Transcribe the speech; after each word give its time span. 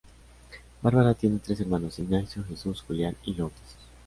Bárbara 0.81 1.13
tiene 1.13 1.37
tres 1.37 1.59
hermanos: 1.59 1.99
Ignacio 1.99 2.43
Jesús, 2.45 2.81
Julián, 2.87 3.15
y 3.23 3.35
Lourdes. 3.35 3.77